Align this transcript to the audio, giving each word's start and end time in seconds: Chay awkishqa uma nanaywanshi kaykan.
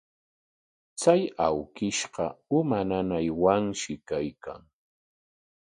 Chay 0.99 1.21
awkishqa 1.47 2.25
uma 2.57 2.79
nanaywanshi 2.89 3.93
kaykan. 4.07 4.61